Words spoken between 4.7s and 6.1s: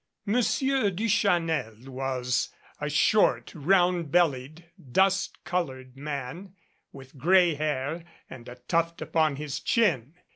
dust colored